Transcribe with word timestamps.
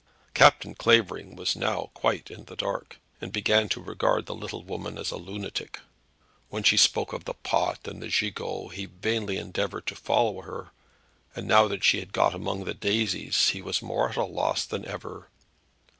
Captain 0.33 0.73
Clavering 0.73 1.35
was 1.35 1.55
now 1.55 1.91
quite 1.93 2.31
in 2.31 2.45
the 2.45 2.55
dark, 2.55 2.99
and 3.21 3.31
began 3.31 3.69
to 3.69 3.79
regard 3.79 4.25
the 4.25 4.33
little 4.33 4.63
woman 4.63 4.97
as 4.97 5.11
a 5.11 5.15
lunatic. 5.15 5.79
When 6.49 6.63
she 6.63 6.75
spoke 6.75 7.13
of 7.13 7.25
the 7.25 7.35
pot 7.35 7.87
and 7.87 8.01
the 8.01 8.07
gigot 8.07 8.73
he 8.73 8.87
vainly 8.87 9.37
endeavoured 9.37 9.85
to 9.85 9.95
follow 9.95 10.41
her; 10.41 10.71
and 11.35 11.47
now 11.47 11.67
that 11.67 11.83
she 11.83 11.99
had 11.99 12.13
got 12.13 12.33
among 12.33 12.63
the 12.63 12.73
daisies 12.73 13.49
he 13.49 13.61
was 13.61 13.83
more 13.83 14.09
at 14.09 14.15
a 14.17 14.25
loss 14.25 14.65
than 14.65 14.85
ever. 14.87 15.29